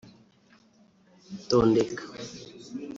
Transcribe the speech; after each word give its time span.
Tondeka 1.49 2.05